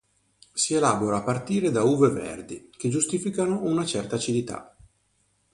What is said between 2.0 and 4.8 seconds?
verdi, che giustificano una certa acidità.